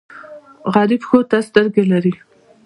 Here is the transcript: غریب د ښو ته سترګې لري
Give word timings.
غریب 0.73 1.01
د 1.03 1.07
ښو 1.07 1.19
ته 1.29 1.37
سترګې 1.47 1.83
لري 1.91 2.13